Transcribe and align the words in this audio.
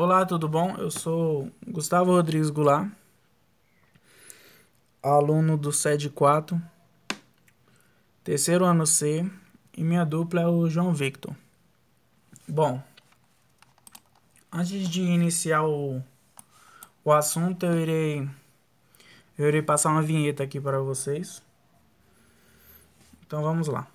Olá, 0.00 0.24
tudo 0.24 0.48
bom? 0.48 0.76
Eu 0.76 0.92
sou 0.92 1.50
Gustavo 1.66 2.12
Rodrigues 2.12 2.50
Goulart, 2.50 2.88
aluno 5.02 5.56
do 5.58 5.72
SED 5.72 6.08
4, 6.10 6.62
terceiro 8.22 8.64
ano 8.64 8.86
C, 8.86 9.28
e 9.76 9.82
minha 9.82 10.04
dupla 10.04 10.42
é 10.42 10.46
o 10.46 10.70
João 10.70 10.94
Victor. 10.94 11.34
Bom, 12.46 12.80
antes 14.52 14.88
de 14.88 15.02
iniciar 15.02 15.64
o, 15.64 16.00
o 17.04 17.10
assunto, 17.10 17.66
eu 17.66 17.80
irei, 17.80 18.30
eu 19.36 19.48
irei 19.48 19.62
passar 19.62 19.90
uma 19.90 20.00
vinheta 20.00 20.44
aqui 20.44 20.60
para 20.60 20.78
vocês. 20.78 21.42
Então 23.26 23.42
vamos 23.42 23.66
lá. 23.66 23.88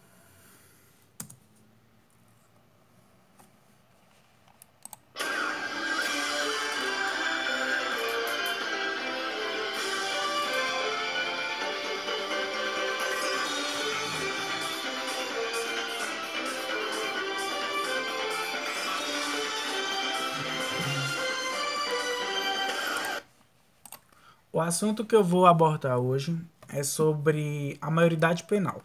O 24.56 24.62
assunto 24.62 25.04
que 25.04 25.16
eu 25.16 25.24
vou 25.24 25.48
abordar 25.48 25.98
hoje 25.98 26.40
é 26.70 26.84
sobre 26.84 27.76
a 27.82 27.90
maioridade 27.90 28.44
penal. 28.44 28.84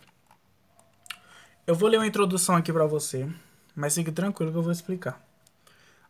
Eu 1.67 1.75
vou 1.75 1.91
ler 1.91 1.99
uma 1.99 2.07
introdução 2.07 2.57
aqui 2.57 2.73
para 2.73 2.87
você, 2.87 3.29
mas 3.77 3.95
fique 3.95 4.11
tranquilo 4.11 4.51
que 4.51 4.57
eu 4.57 4.63
vou 4.63 4.73
explicar. 4.73 5.23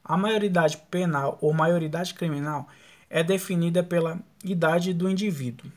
A 0.05 0.17
maioridade 0.17 0.77
penal 0.89 1.39
ou 1.41 1.53
maioridade 1.53 2.15
criminal 2.15 2.69
é 3.11 3.25
definida 3.25 3.83
pela 3.83 4.21
idade 4.45 4.95
do 4.95 5.11
indivíduo 5.11 5.69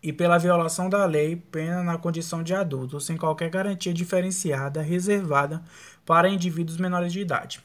e 0.00 0.12
pela 0.12 0.38
violação 0.38 0.88
da 0.88 1.04
lei, 1.04 1.34
pena 1.34 1.82
na 1.82 1.98
condição 1.98 2.44
de 2.44 2.54
adulto, 2.54 3.00
sem 3.00 3.16
qualquer 3.16 3.50
garantia 3.50 3.92
diferenciada 3.92 4.80
reservada 4.80 5.60
para 6.06 6.28
indivíduos 6.28 6.78
menores 6.78 7.12
de 7.12 7.18
idade. 7.18 7.60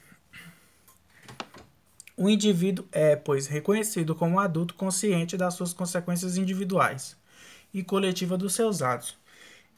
O 2.22 2.30
indivíduo 2.30 2.86
é, 2.92 3.16
pois, 3.16 3.48
reconhecido 3.48 4.14
como 4.14 4.42
adulto 4.42 4.73
consciente 4.73 5.38
das 5.38 5.53
suas 5.53 5.72
consequências 5.72 6.36
individuais 6.36 7.16
e 7.73 7.81
coletiva 7.81 8.38
dos 8.38 8.53
seus 8.53 8.81
atos 8.81 9.17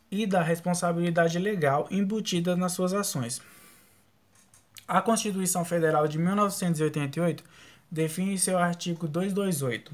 e 0.09 0.25
da 0.25 0.42
responsabilidade 0.42 1.38
legal 1.38 1.88
embutida 1.92 2.56
nas 2.56 2.72
suas 2.72 2.95
ações. 2.95 3.44
A 4.88 5.03
Constituição 5.03 5.64
Federal 5.64 6.08
de 6.08 6.17
1988 6.17 7.44
define 7.92 8.39
seu 8.39 8.58
artigo 8.58 9.08
228, 9.08 9.94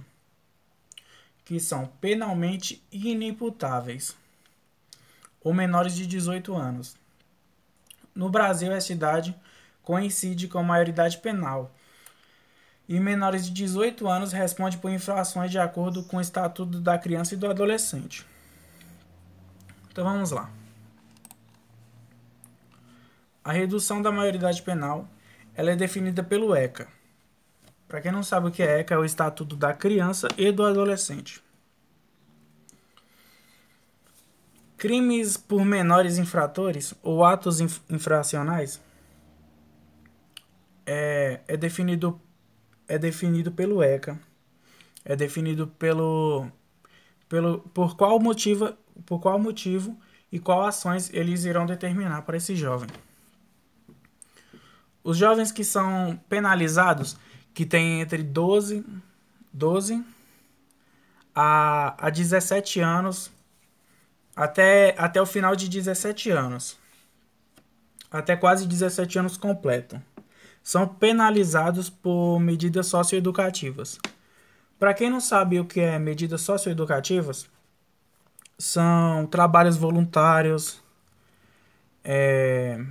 que 1.44 1.59
são 1.59 1.86
penalmente 2.00 2.81
inimputáveis 2.90 4.16
ou 5.44 5.53
menores 5.53 5.94
de 5.94 6.08
18 6.08 6.56
anos. 6.56 6.95
No 8.16 8.30
Brasil, 8.30 8.72
esta 8.72 8.94
idade 8.94 9.36
coincide 9.84 10.48
com 10.48 10.59
a 10.59 10.64
maioridade 10.64 11.18
penal 11.18 11.73
e 12.88 12.99
menores 12.99 13.45
de 13.45 13.52
18 13.52 14.07
anos 14.07 14.31
responde 14.31 14.77
por 14.77 14.89
infrações 14.89 15.52
de 15.52 15.59
acordo 15.59 16.03
com 16.03 16.17
o 16.17 16.21
Estatuto 16.21 16.80
da 16.80 16.97
Criança 16.97 17.33
e 17.33 17.38
do 17.38 17.47
Adolescente. 17.47 18.25
Então 19.91 20.05
vamos 20.05 20.31
lá. 20.31 20.49
A 23.44 23.52
redução 23.52 24.02
da 24.02 24.11
maioridade 24.11 24.61
penal 24.61 25.07
ela 25.55 25.71
é 25.71 25.75
definida 25.75 26.23
pelo 26.23 26.55
ECA. 26.55 26.88
Para 27.88 28.02
quem 28.02 28.11
não 28.11 28.21
sabe 28.21 28.47
o 28.47 28.52
que 28.52 28.61
é 28.61 28.79
ECA, 28.79 28.94
é 28.94 28.97
o 28.97 29.05
Estatuto 29.05 29.55
da 29.55 29.73
Criança 29.73 30.27
e 30.38 30.51
do 30.51 30.63
Adolescente. 30.63 31.41
Crimes 34.78 35.35
por 35.35 35.66
menores 35.66 36.19
infratores 36.19 36.94
ou 37.01 37.25
atos 37.25 37.59
infracionais 37.89 38.79
é, 40.85 41.41
é 41.47 41.57
definido 41.57 42.22
é 42.88 42.98
definido 42.98 43.52
pelo 43.52 43.84
ECA, 43.84 44.20
é 45.03 45.16
definido 45.16 45.68
pelo, 45.68 46.50
pelo 47.28 47.59
por 47.74 47.96
qual 47.96 48.20
motivo, 48.20 48.74
por 49.06 49.20
qual 49.20 49.38
motivo 49.38 49.98
e 50.31 50.40
qual 50.40 50.66
ações 50.66 51.12
eles 51.14 51.46
irão 51.46 51.66
determinar 51.66 52.22
para 52.24 52.38
esse 52.38 52.56
jovem. 52.56 52.90
Os 55.03 55.18
jovens 55.18 55.52
que 55.52 55.64
são 55.64 56.20
penalizados, 56.28 57.18
que 57.53 57.66
têm 57.66 58.02
entre 58.02 58.24
12, 58.24 58.86
12 59.54 60.04
a, 61.34 62.08
a 62.08 62.09
17 62.09 62.80
anos, 62.80 63.31
até, 64.36 64.96
até 64.98 65.22
o 65.22 65.25
final 65.25 65.56
de 65.56 65.69
17 65.69 66.30
anos, 66.30 66.78
até 68.12 68.36
quase 68.36 68.68
17 68.68 69.19
anos 69.19 69.38
completo 69.38 70.02
são 70.67 70.85
penalizados 70.85 71.89
por 71.89 72.41
medidas 72.41 72.88
socioeducativas. 72.88 73.97
Para 74.78 74.94
quem 74.94 75.09
não 75.09 75.22
sabe 75.22 75.61
o 75.61 75.66
que 75.66 75.79
é 75.79 75.97
medidas 75.97 76.41
socioeducativas, 76.41 77.50
são 78.59 79.25
trabalhos 79.27 79.77
voluntários, 79.77 80.83
é, 82.03 82.85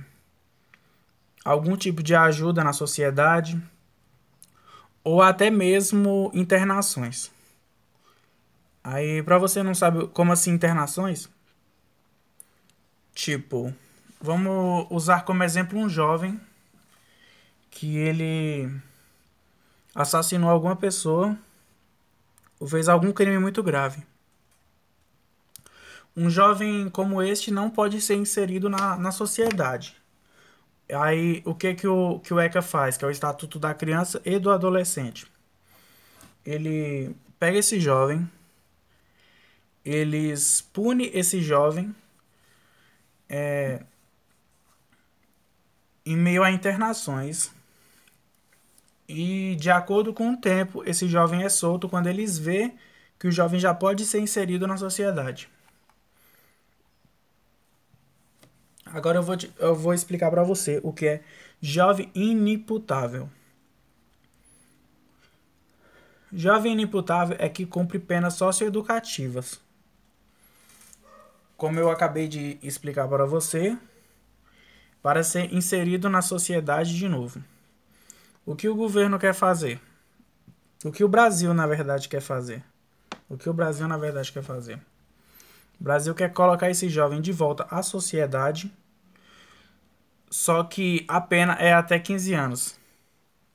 algum 1.45 1.77
tipo 1.77 2.01
de 2.01 2.15
ajuda 2.15 2.63
na 2.63 2.73
sociedade 2.73 3.61
ou 5.03 5.21
até 5.21 5.51
mesmo 5.51 6.31
internações. 6.33 7.31
Aí, 8.83 9.21
para 9.21 9.37
você 9.37 9.61
não 9.61 9.75
sabe 9.75 10.07
como 10.07 10.31
assim 10.31 10.49
internações, 10.49 11.29
tipo, 13.13 13.71
vamos 14.19 14.87
usar 14.89 15.25
como 15.25 15.43
exemplo 15.43 15.77
um 15.77 15.87
jovem 15.87 16.41
que 17.77 17.95
ele 17.95 18.71
assassinou 19.93 20.49
alguma 20.49 20.75
pessoa 20.75 21.37
ou 22.59 22.67
fez 22.67 22.89
algum 22.89 23.11
crime 23.11 23.37
muito 23.37 23.61
grave. 23.61 24.01
Um 26.15 26.27
jovem 26.27 26.89
como 26.89 27.21
este 27.21 27.51
não 27.51 27.69
pode 27.69 28.01
ser 28.01 28.15
inserido 28.15 28.67
na, 28.67 28.97
na 28.97 29.11
sociedade. 29.11 29.95
Aí, 30.91 31.43
o 31.45 31.53
que, 31.53 31.75
que, 31.75 31.87
o, 31.87 32.19
que 32.19 32.33
o 32.33 32.39
ECA 32.39 32.63
faz? 32.63 32.97
Que 32.97 33.05
é 33.05 33.07
o 33.07 33.11
Estatuto 33.11 33.59
da 33.59 33.75
Criança 33.75 34.19
e 34.25 34.39
do 34.39 34.49
Adolescente. 34.49 35.31
Ele 36.43 37.15
pega 37.37 37.59
esse 37.59 37.79
jovem, 37.79 38.27
eles 39.85 40.61
pune 40.61 41.11
esse 41.13 41.41
jovem 41.41 41.95
é, 43.29 43.83
em 46.03 46.17
meio 46.17 46.43
a 46.43 46.49
internações 46.49 47.55
e 49.07 49.55
de 49.55 49.71
acordo 49.71 50.13
com 50.13 50.31
o 50.31 50.37
tempo, 50.37 50.83
esse 50.85 51.07
jovem 51.07 51.43
é 51.43 51.49
solto 51.49 51.87
quando 51.87 52.07
eles 52.07 52.37
vê 52.37 52.73
que 53.17 53.27
o 53.27 53.31
jovem 53.31 53.59
já 53.59 53.73
pode 53.73 54.05
ser 54.05 54.19
inserido 54.19 54.67
na 54.67 54.77
sociedade. 54.77 55.49
Agora 58.85 59.17
eu 59.17 59.23
vou, 59.23 59.37
te, 59.37 59.51
eu 59.59 59.75
vou 59.75 59.93
explicar 59.93 60.29
para 60.29 60.43
você 60.43 60.79
o 60.83 60.91
que 60.91 61.07
é 61.07 61.23
jovem 61.61 62.11
inimputável. 62.13 63.29
Jovem 66.31 66.73
inimputável 66.73 67.37
é 67.39 67.47
que 67.47 67.65
cumpre 67.65 67.99
penas 67.99 68.33
socioeducativas. 68.33 69.59
Como 71.55 71.79
eu 71.79 71.89
acabei 71.89 72.27
de 72.27 72.59
explicar 72.61 73.07
para 73.07 73.25
você, 73.25 73.77
para 75.01 75.23
ser 75.23 75.53
inserido 75.53 76.09
na 76.09 76.21
sociedade 76.21 76.95
de 76.95 77.07
novo. 77.07 77.41
O 78.47 78.55
que 78.55 78.69
o 78.69 78.75
governo 78.75 79.19
quer 79.19 79.33
fazer? 79.33 79.77
O 80.85 80.89
que 80.89 81.03
o 81.03 81.07
Brasil, 81.09 81.53
na 81.53 81.67
verdade, 81.67 82.07
quer 82.07 82.21
fazer? 82.21 82.63
O 83.27 83.37
que 83.37 83.49
o 83.49 83.53
Brasil, 83.53 83.85
na 83.89 83.97
verdade, 83.97 84.31
quer 84.31 84.41
fazer? 84.41 84.77
O 85.77 85.83
Brasil 85.83 86.15
quer 86.15 86.31
colocar 86.31 86.69
esse 86.69 86.87
jovem 86.87 87.19
de 87.19 87.33
volta 87.33 87.67
à 87.69 87.83
sociedade, 87.83 88.73
só 90.29 90.63
que 90.63 91.03
a 91.09 91.19
pena 91.19 91.55
é 91.55 91.73
até 91.73 91.99
15 91.99 92.33
anos. 92.33 92.79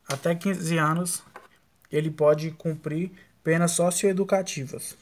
Até 0.06 0.34
15 0.34 0.76
anos 0.76 1.22
ele 1.90 2.10
pode 2.10 2.50
cumprir 2.50 3.12
penas 3.42 3.70
socioeducativas. 3.72 4.94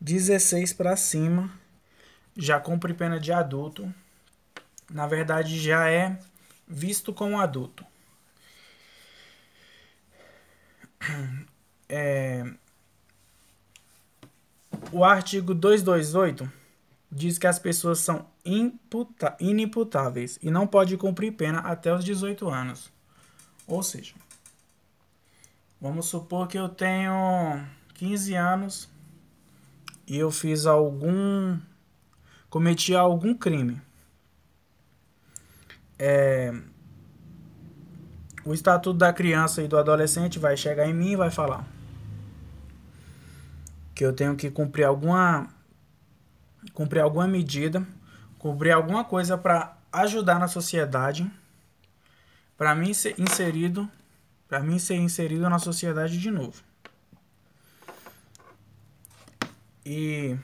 16 0.00 0.72
para 0.72 0.96
cima 0.96 1.48
já 2.36 2.58
cumpre 2.58 2.92
pena 2.94 3.20
de 3.20 3.32
adulto. 3.32 3.94
Na 4.90 5.06
verdade, 5.06 5.56
já 5.56 5.88
é 5.88 6.18
visto 6.66 7.12
como 7.14 7.40
adulto. 7.40 7.86
É, 11.88 12.44
o 14.92 15.04
artigo 15.04 15.54
228 15.54 16.50
diz 17.10 17.38
que 17.38 17.46
as 17.46 17.58
pessoas 17.58 18.00
são 18.00 18.26
imputa, 18.44 19.36
inimputáveis 19.40 20.38
e 20.42 20.50
não 20.50 20.66
pode 20.66 20.96
cumprir 20.96 21.32
pena 21.32 21.60
até 21.60 21.94
os 21.94 22.04
18 22.04 22.48
anos. 22.48 22.92
Ou 23.66 23.82
seja, 23.82 24.14
Vamos 25.80 26.06
supor 26.06 26.48
que 26.48 26.58
eu 26.58 26.68
tenho 26.68 27.64
15 27.94 28.34
anos 28.34 28.88
e 30.08 30.18
eu 30.18 30.28
fiz 30.28 30.66
algum. 30.66 31.56
cometi 32.50 32.96
algum 32.96 33.32
crime. 33.32 33.80
É, 35.96 36.52
o 38.48 38.54
estatuto 38.54 38.96
da 38.96 39.12
criança 39.12 39.62
e 39.62 39.68
do 39.68 39.76
adolescente 39.76 40.38
vai 40.38 40.56
chegar 40.56 40.88
em 40.88 40.94
mim 40.94 41.10
e 41.10 41.16
vai 41.16 41.30
falar 41.30 41.66
que 43.94 44.02
eu 44.02 44.10
tenho 44.10 44.34
que 44.34 44.50
cumprir 44.50 44.84
alguma 44.84 45.50
cumprir 46.72 47.00
alguma 47.00 47.28
medida, 47.28 47.86
cumprir 48.38 48.70
alguma 48.70 49.04
coisa 49.04 49.36
para 49.36 49.76
ajudar 49.92 50.38
na 50.38 50.48
sociedade, 50.48 51.30
para 52.56 52.74
mim 52.74 52.94
ser 52.94 53.20
inserido, 53.20 53.86
para 54.48 54.60
mim 54.60 54.78
ser 54.78 54.96
inserido 54.96 55.50
na 55.50 55.58
sociedade 55.58 56.18
de 56.18 56.30
novo. 56.30 56.62
E 59.84 60.38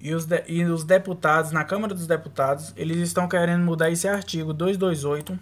e 0.00 0.14
os, 0.14 0.24
de, 0.26 0.44
e 0.46 0.64
os 0.64 0.84
deputados, 0.84 1.50
na 1.50 1.64
Câmara 1.64 1.94
dos 1.94 2.06
Deputados, 2.06 2.72
eles 2.76 2.98
estão 2.98 3.28
querendo 3.28 3.64
mudar 3.64 3.90
esse 3.90 4.06
artigo 4.06 4.52
228, 4.52 5.38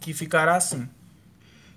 que 0.00 0.12
ficará 0.12 0.56
assim, 0.56 0.88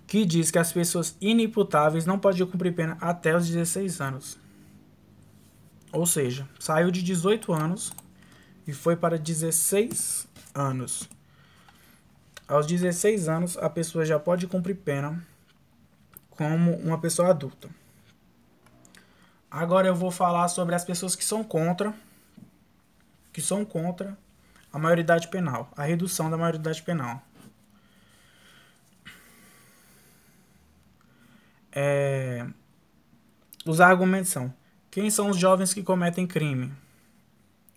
que 0.07 0.25
diz 0.25 0.51
que 0.51 0.59
as 0.59 0.73
pessoas 0.73 1.15
inimputáveis 1.21 2.06
não 2.06 2.19
podem 2.19 2.45
cumprir 2.45 2.73
pena 2.73 2.97
até 3.00 3.35
os 3.35 3.47
16 3.47 4.01
anos. 4.01 4.38
Ou 5.91 6.06
seja, 6.06 6.47
saiu 6.59 6.91
de 6.91 7.01
18 7.01 7.53
anos 7.53 7.94
e 8.68 8.73
foi 8.73 8.97
para 8.97 9.18
16 9.18 10.27
anos. 10.53 11.07
Aos 12.47 12.68
16 12.68 13.29
anos, 13.29 13.57
a 13.57 13.69
pessoa 13.69 14.06
já 14.06 14.19
pode 14.19 14.45
cumprir 14.47 14.75
pena 14.75 15.25
como 16.29 16.75
uma 16.77 17.00
pessoa 17.00 17.29
adulta. 17.29 17.69
Agora 19.56 19.88
eu 19.88 19.96
vou 19.96 20.12
falar 20.12 20.50
sobre 20.50 20.75
as 20.75 20.84
pessoas 20.84 21.16
que 21.16 21.24
são 21.24 21.42
contra 21.42 21.94
que 23.31 23.42
são 23.42 23.63
contra 23.63 24.18
a 24.72 24.78
maioridade 24.78 25.30
penal, 25.30 25.72
a 25.78 25.84
redução 25.84 26.30
da 26.30 26.36
maioridade 26.36 26.84
penal. 26.84 27.24
É, 31.72 32.46
os 33.66 33.80
argumentos 33.80 34.30
são: 34.30 34.54
quem 34.92 35.10
são 35.10 35.30
os 35.30 35.38
jovens 35.38 35.74
que 35.74 35.81
cometem 35.81 36.28
crime? 36.28 36.74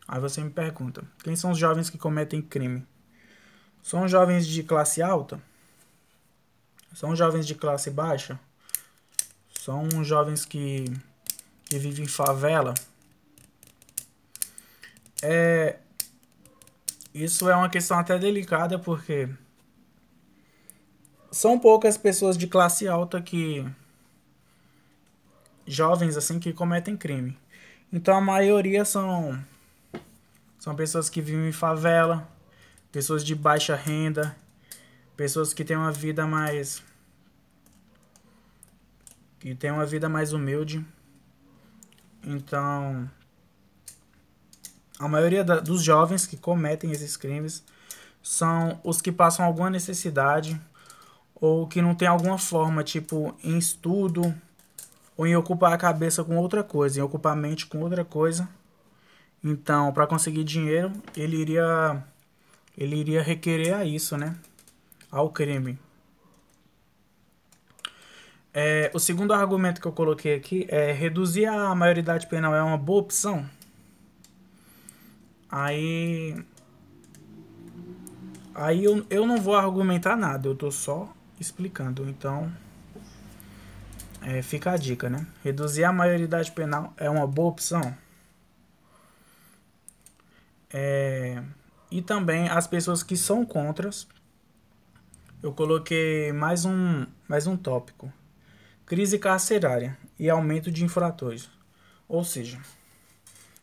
Aí 0.09 0.19
você 0.19 0.43
me 0.43 0.51
pergunta: 0.51 1.05
quem 1.23 1.37
são 1.37 1.53
os 1.53 1.59
jovens 1.59 1.89
que 1.89 1.97
cometem 1.97 2.43
crime? 2.43 2.85
São 3.85 4.09
jovens 4.09 4.49
de 4.49 4.65
classe 4.65 5.01
alta? 5.01 5.41
São 6.93 7.15
jovens 7.15 7.47
de 7.47 7.55
classe 7.55 7.89
baixa? 7.89 8.37
São 9.61 10.03
jovens 10.03 10.45
que, 10.45 10.85
que 11.69 11.79
vivem 11.79 12.05
em 12.05 12.09
favela. 12.09 12.75
É, 15.23 15.79
isso 17.12 17.49
é 17.49 17.56
uma 17.56 17.69
questão 17.69 17.99
até 17.99 18.19
delicada 18.19 18.79
porque 18.79 19.29
são 21.31 21.59
poucas 21.59 21.97
pessoas 21.97 22.38
de 22.38 22.47
classe 22.47 22.88
alta 22.88 23.20
que 23.20 23.67
jovens 25.67 26.17
assim 26.17 26.38
que 26.38 26.53
cometem 26.53 26.97
crime. 26.97 27.37
Então 27.93 28.17
a 28.17 28.20
maioria 28.20 28.85
são 28.85 29.38
são 30.59 30.75
pessoas 30.75 31.09
que 31.09 31.20
vivem 31.20 31.49
em 31.49 31.53
favela, 31.53 32.29
pessoas 32.91 33.25
de 33.25 33.35
baixa 33.35 33.76
renda, 33.76 34.37
pessoas 35.17 35.53
que 35.53 35.65
têm 35.65 35.76
uma 35.76 35.93
vida 35.93 36.26
mais 36.26 36.82
que 39.38 39.55
tem 39.55 39.70
uma 39.70 39.87
vida 39.87 40.09
mais 40.09 40.32
humilde. 40.32 40.85
Então, 42.25 43.09
a 44.99 45.09
maioria 45.09 45.44
da, 45.44 45.61
dos 45.61 45.82
jovens 45.82 46.26
que 46.26 46.37
cometem 46.37 46.91
esses 46.91 47.17
crimes 47.17 47.62
são 48.23 48.81
os 48.82 49.00
que 49.00 49.12
passam 49.12 49.44
alguma 49.44 49.70
necessidade 49.70 50.61
ou 51.35 51.67
que 51.67 51.81
não 51.81 51.94
tem 51.94 52.09
alguma 52.09 52.37
forma, 52.37 52.82
tipo, 52.82 53.35
em 53.43 53.56
estudo 53.56 54.35
ou 55.17 55.26
em 55.26 55.37
ocupar 55.37 55.73
a 55.73 55.79
cabeça 55.79 56.25
com 56.25 56.37
outra 56.37 56.62
coisa, 56.62 56.99
em 56.99 57.03
ocupar 57.03 57.32
a 57.32 57.37
mente 57.37 57.67
com 57.67 57.81
outra 57.81 58.05
coisa. 58.05 58.49
Então, 59.43 59.93
para 59.93 60.06
conseguir 60.06 60.44
dinheiro, 60.44 60.93
ele 61.17 61.37
iria 61.37 62.05
ele 62.76 62.97
iria 62.97 63.23
requerer 63.23 63.75
a 63.75 63.85
isso, 63.85 64.17
né? 64.17 64.37
Ao 65.11 65.31
crime. 65.31 65.79
É, 68.53 68.91
o 68.95 68.99
segundo 68.99 69.33
argumento 69.33 69.81
que 69.81 69.87
eu 69.87 69.93
coloquei 69.93 70.35
aqui 70.35 70.67
é 70.69 70.93
reduzir 70.93 71.47
a 71.47 71.75
maioridade 71.75 72.27
penal 72.27 72.55
é 72.55 72.62
uma 72.62 72.79
boa 72.79 73.00
opção. 73.00 73.49
Aí. 75.50 76.37
Aí 78.55 78.85
eu, 78.85 79.06
eu 79.09 79.27
não 79.27 79.39
vou 79.39 79.55
argumentar 79.55 80.17
nada, 80.17 80.49
eu 80.49 80.55
tô 80.55 80.71
só 80.71 81.12
explicando. 81.39 82.09
Então. 82.09 82.50
É, 84.21 84.43
fica 84.43 84.73
a 84.73 84.77
dica, 84.77 85.09
né? 85.09 85.27
Reduzir 85.44 85.85
a 85.85 85.93
maioridade 85.93 86.51
penal 86.53 86.93
é 86.97 87.09
uma 87.09 87.27
boa 87.27 87.51
opção. 87.51 87.97
É, 90.71 91.43
e 91.91 92.03
também 92.03 92.49
as 92.49 92.67
pessoas 92.67 93.03
que 93.03 93.17
são 93.17 93.44
contras. 93.44 94.09
Eu 95.43 95.53
coloquei 95.53 96.33
mais 96.33 96.65
um, 96.65 97.06
mais 97.29 97.47
um 97.47 97.56
tópico 97.56 98.12
crise 98.88 99.19
carcerária 99.19 99.99
e 100.19 100.31
aumento 100.31 100.73
de 100.73 100.82
infratores. 100.82 101.46
Ou 102.08 102.25
seja, 102.25 102.58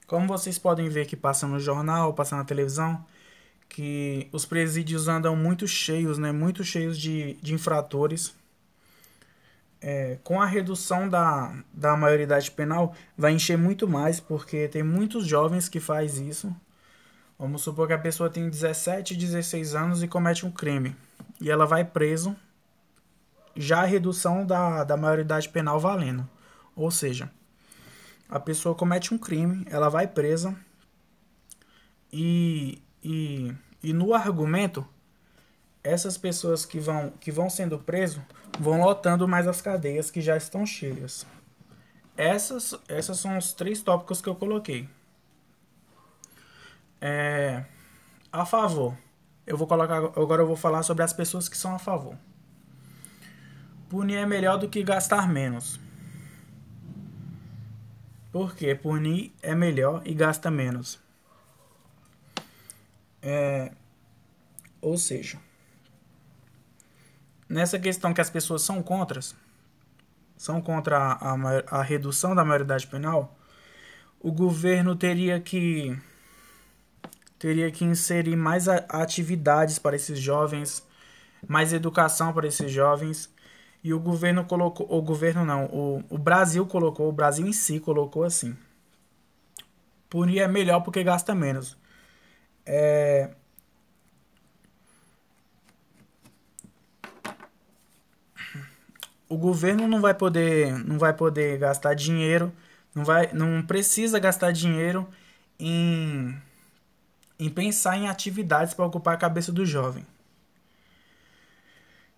como 0.06 0.28
vocês 0.28 0.60
podem 0.60 0.88
ver 0.88 1.08
que 1.08 1.16
passa 1.16 1.48
no 1.48 1.60
jornal, 1.60 2.14
passa 2.14 2.36
na 2.36 2.44
televisão, 2.46 3.04
que 3.68 4.30
os 4.32 4.46
presídios 4.46 5.08
andam 5.08 5.36
muito 5.36 5.68
cheios, 5.68 6.20
né? 6.20 6.32
Muito 6.32 6.64
cheios 6.64 6.96
de, 6.96 7.34
de 7.42 7.56
infratores. 7.56 8.36
É, 9.82 10.20
com 10.24 10.40
a 10.40 10.46
redução 10.46 11.10
da, 11.10 11.56
da 11.74 11.98
maioridade 11.98 12.52
penal, 12.52 12.96
vai 13.18 13.34
encher 13.34 13.58
muito 13.58 13.88
mais, 13.88 14.20
porque 14.20 14.68
tem 14.68 14.84
muitos 14.84 15.26
jovens 15.26 15.68
que 15.68 15.80
faz 15.80 16.20
isso. 16.20 16.56
Vamos 17.38 17.64
supor 17.64 17.88
que 17.88 17.94
a 17.94 18.00
pessoa 18.00 18.30
tem 18.30 18.48
17, 18.48 19.16
16 19.16 19.74
anos 19.74 20.04
e 20.04 20.08
comete 20.08 20.46
um 20.46 20.52
crime. 20.52 20.96
E 21.42 21.50
ela 21.50 21.66
vai 21.66 21.84
preso 21.84 22.36
já 23.56 23.82
a 23.82 23.86
redução 23.86 24.46
da, 24.46 24.84
da 24.84 24.98
maioridade 24.98 25.50
penal 25.50 25.80
valendo. 25.80 26.28
Ou 26.76 26.92
seja, 26.92 27.32
a 28.30 28.40
pessoa 28.40 28.76
comete 28.76 29.14
um 29.14 29.18
crime, 29.18 29.66
ela 29.70 29.90
vai 29.90 30.08
presa 30.08 30.56
e, 32.12 32.82
e, 33.04 33.54
e 33.84 33.94
no 33.94 34.14
argumento, 34.14 34.88
essas 35.84 36.18
pessoas 36.18 36.66
que 36.66 36.80
vão, 36.80 37.12
que 37.20 37.32
vão 37.32 37.50
sendo 37.50 37.78
presas 37.78 38.22
vão 38.60 38.82
lotando 38.82 39.28
mais 39.28 39.48
as 39.48 39.62
cadeias 39.62 40.10
que 40.10 40.22
já 40.22 40.38
estão 40.38 40.66
cheias. 40.66 41.26
Essas, 42.18 42.74
essas 42.88 43.20
são 43.20 43.38
os 43.38 43.54
três 43.54 43.82
tópicos 43.82 44.22
que 44.22 44.30
eu 44.30 44.36
coloquei. 44.36 44.90
É, 47.02 47.66
a 48.32 48.46
favor. 48.46 48.98
Eu 49.46 49.58
vou 49.58 49.68
colocar 49.68 49.98
agora 49.98 50.42
eu 50.42 50.48
vou 50.48 50.56
falar 50.56 50.82
sobre 50.84 51.04
as 51.04 51.14
pessoas 51.14 51.48
que 51.50 51.58
são 51.58 51.76
a 51.76 51.80
favor. 51.80 52.18
Punir 53.96 54.18
é 54.18 54.26
melhor 54.26 54.58
do 54.58 54.68
que 54.68 54.84
gastar 54.84 55.26
menos. 55.26 55.80
Por 58.30 58.54
quê? 58.54 58.76
Punir 58.76 59.34
é 59.42 59.56
melhor 59.56 60.02
e 60.04 60.14
gasta 60.14 60.52
menos. 60.52 61.00
É, 63.22 63.72
ou 64.82 64.98
seja, 64.98 65.40
nessa 67.48 67.80
questão 67.80 68.14
que 68.14 68.20
as 68.20 68.30
pessoas 68.30 68.64
são 68.64 68.84
contra, 68.84 69.22
são 70.36 70.62
contra 70.62 70.98
a, 70.98 71.32
a, 71.32 71.80
a 71.80 71.82
redução 71.82 72.36
da 72.36 72.44
maioridade 72.44 72.88
penal, 72.88 73.34
o 74.20 74.30
governo 74.30 74.94
teria 74.94 75.40
que 75.40 75.98
teria 77.40 77.72
que 77.72 77.86
inserir 77.86 78.36
mais 78.36 78.68
atividades 78.68 79.80
para 79.80 79.96
esses 79.96 80.20
jovens, 80.20 80.86
mais 81.48 81.72
educação 81.72 82.34
para 82.34 82.46
esses 82.46 82.70
jovens 82.70 83.34
e 83.86 83.94
o 83.94 84.00
governo 84.00 84.44
colocou, 84.46 84.88
o 84.90 85.00
governo 85.00 85.46
não, 85.46 85.66
o, 85.66 86.04
o 86.10 86.18
Brasil 86.18 86.66
colocou, 86.66 87.08
o 87.08 87.12
Brasil 87.12 87.46
em 87.46 87.54
si 87.54 87.80
colocou 87.80 88.24
assim. 88.24 88.58
Punir 90.10 90.40
é 90.40 90.48
melhor 90.48 90.80
porque 90.82 91.04
gasta 91.04 91.36
menos. 91.36 91.78
É... 92.66 93.30
O 99.30 99.38
governo 99.38 99.88
não 99.88 100.02
vai 100.02 100.16
poder, 100.16 100.74
não 100.84 100.98
vai 100.98 101.14
poder 101.14 101.60
gastar 101.60 101.94
dinheiro, 101.94 102.52
não 102.96 103.06
vai, 103.06 103.32
não 103.34 103.62
precisa 103.62 104.18
gastar 104.18 104.52
dinheiro 104.52 105.08
em 105.60 106.36
em 107.40 107.52
pensar 107.52 107.98
em 107.98 108.08
atividades 108.08 108.74
para 108.74 108.86
ocupar 108.86 109.14
a 109.14 109.18
cabeça 109.18 109.52
do 109.52 109.64
jovem. 109.64 110.08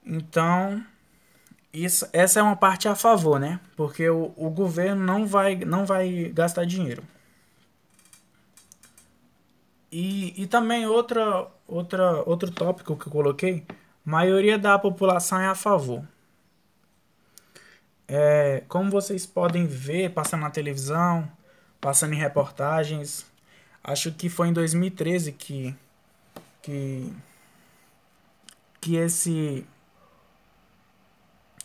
Então, 0.06 0.82
isso, 1.84 2.08
essa 2.14 2.40
é 2.40 2.44
uma 2.44 2.56
parte 2.56 2.88
a 2.88 2.96
favor, 2.96 3.40
né? 3.40 3.60
Porque 3.76 4.10
o, 4.10 4.34
o 4.36 4.50
governo 4.50 5.04
não 5.06 5.26
vai, 5.28 5.56
não 5.56 5.86
vai 5.86 6.32
gastar 6.34 6.66
dinheiro. 6.66 7.04
E, 9.92 10.34
e 10.42 10.48
também 10.48 10.86
outra, 10.86 11.48
outra, 11.68 12.24
outro 12.24 12.52
tópico 12.52 12.96
que 12.96 13.08
eu 13.08 13.12
coloquei, 13.12 13.66
maioria 14.04 14.58
da 14.58 14.78
população 14.78 15.40
é 15.40 15.48
a 15.48 15.56
favor. 15.56 16.04
É, 18.08 18.64
como 18.68 18.90
vocês 18.90 19.26
podem 19.26 19.66
ver, 19.66 20.12
passando 20.12 20.42
na 20.42 20.50
televisão, 20.50 21.30
passando 21.82 22.14
em 22.14 22.18
reportagens, 22.18 23.26
acho 23.84 24.12
que 24.12 24.30
foi 24.30 24.50
em 24.50 24.54
2013 24.54 25.32
que 25.34 25.76
que 26.62 27.14
que 28.82 28.96
esse 28.96 29.66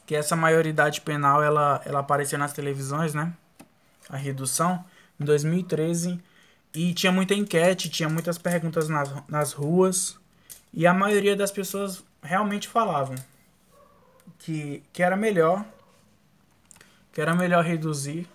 que 0.07 0.15
essa 0.15 0.37
maioridade 0.37 1.01
penal 1.01 1.43
ela 1.43 1.81
ela 1.85 2.01
apareceu 2.01 2.39
nas 2.39 2.53
televisões, 2.53 3.15
né? 3.15 3.33
A 4.09 4.17
redução 4.17 4.85
em 5.19 5.25
2013 5.25 6.21
e 6.75 6.95
tinha 6.95 7.13
muita 7.13 7.35
enquete, 7.35 7.91
tinha 7.91 8.09
muitas 8.09 8.39
perguntas 8.39 8.89
nas, 8.89 9.13
nas 9.29 9.53
ruas 9.53 10.19
e 10.73 10.87
a 10.87 10.95
maioria 10.95 11.37
das 11.37 11.51
pessoas 11.51 12.03
realmente 12.23 12.69
falavam 12.69 13.15
que, 14.39 14.83
que 14.93 15.03
era 15.03 15.17
melhor 15.17 15.65
que 17.13 17.21
era 17.21 17.35
melhor 17.35 17.63
reduzir 17.63 18.27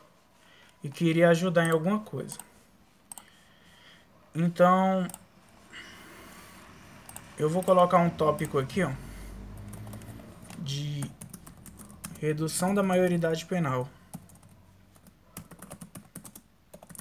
e 0.83 0.89
que 0.89 1.05
iria 1.05 1.29
ajudar 1.29 1.65
em 1.65 1.71
alguma 1.71 1.99
coisa. 1.99 2.37
Então, 4.33 5.07
eu 7.37 7.49
vou 7.49 7.63
colocar 7.63 7.97
um 7.97 8.09
tópico 8.09 8.59
aqui, 8.59 8.83
ó, 8.83 8.91
de 10.59 11.01
redução 12.19 12.73
da 12.73 12.81
maioridade 12.81 13.45
penal 13.45 13.89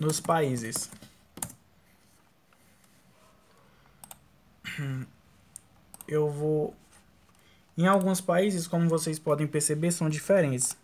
nos 0.00 0.20
países. 0.20 0.90
Eu 6.08 6.30
vou 6.30 6.75
em 7.76 7.87
alguns 7.87 8.20
países, 8.20 8.66
como 8.66 8.88
vocês 8.88 9.18
podem 9.18 9.46
perceber, 9.46 9.90
são 9.92 10.08
diferentes. 10.08 10.76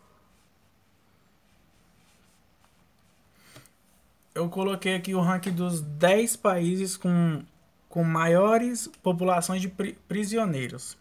eu 4.35 4.49
coloquei 4.49 4.95
aqui 4.95 5.15
o 5.15 5.21
ranking 5.21 5.53
dos 5.53 5.81
10 5.81 6.37
países 6.37 6.97
com, 6.97 7.43
com 7.89 8.03
maiores 8.03 8.89
populações 9.03 9.61
de 9.61 9.69
pri 9.69 9.93
prisioneiros. 10.09 10.97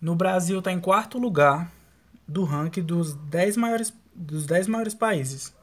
No 0.00 0.16
Brasil 0.16 0.58
está 0.58 0.72
em 0.72 0.80
quarto 0.80 1.16
lugar 1.16 1.70
do 2.26 2.42
ranking 2.42 2.82
dos 2.82 3.14
10 3.14 3.56
maiores, 3.56 3.94
dos 4.12 4.44
10 4.44 4.66
maiores 4.66 4.94
países. 4.94 5.54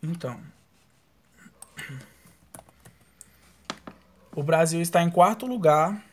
Então, 0.03 0.41
o 4.35 4.43
Brasil 4.43 4.81
está 4.81 5.03
em 5.03 5.11
quarto 5.11 5.47
lugar 5.47 6.05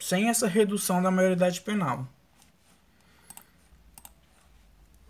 sem 0.00 0.28
essa 0.28 0.48
redução 0.48 1.02
da 1.02 1.10
maioridade 1.10 1.60
penal. 1.60 2.06